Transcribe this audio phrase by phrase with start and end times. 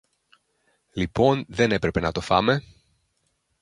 [0.93, 2.63] Λοιπόν δεν έπρεπε να το φάμε!